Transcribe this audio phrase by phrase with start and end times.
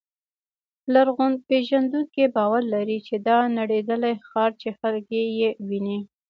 [0.93, 5.99] لرغونپېژندونکي باور لري چې دا نړېدلی ښار چې خلک یې ویني.